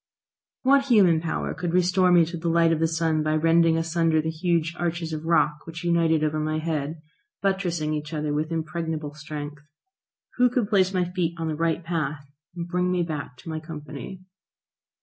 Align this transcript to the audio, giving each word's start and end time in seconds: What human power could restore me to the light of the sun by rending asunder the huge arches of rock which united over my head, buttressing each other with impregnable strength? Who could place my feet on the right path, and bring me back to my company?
What 0.63 0.85
human 0.85 1.21
power 1.21 1.53
could 1.53 1.73
restore 1.75 2.11
me 2.11 2.25
to 2.25 2.35
the 2.35 2.49
light 2.49 2.71
of 2.71 2.79
the 2.79 2.87
sun 2.87 3.21
by 3.21 3.35
rending 3.35 3.77
asunder 3.77 4.19
the 4.19 4.31
huge 4.31 4.73
arches 4.79 5.13
of 5.13 5.25
rock 5.27 5.59
which 5.67 5.83
united 5.83 6.23
over 6.23 6.39
my 6.39 6.57
head, 6.57 7.03
buttressing 7.43 7.93
each 7.93 8.11
other 8.11 8.33
with 8.33 8.51
impregnable 8.51 9.13
strength? 9.13 9.61
Who 10.37 10.49
could 10.49 10.69
place 10.69 10.91
my 10.91 11.05
feet 11.05 11.35
on 11.37 11.49
the 11.49 11.55
right 11.55 11.83
path, 11.83 12.25
and 12.55 12.67
bring 12.67 12.91
me 12.91 13.03
back 13.03 13.37
to 13.41 13.49
my 13.49 13.59
company? 13.59 14.23